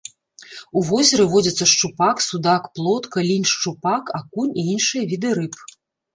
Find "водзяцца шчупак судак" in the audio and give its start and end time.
1.33-2.63